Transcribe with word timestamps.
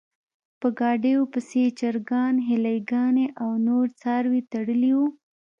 په 0.59 0.67
ګاډیو 0.79 1.21
پسې 1.31 1.57
یې 1.63 1.69
چرګان، 1.79 2.35
هیلۍ 2.49 2.79
ګانې 2.91 3.27
او 3.41 3.51
نور 3.67 3.85
څاروي 3.99 4.41
تړلي 4.51 4.91
و. 4.97 4.99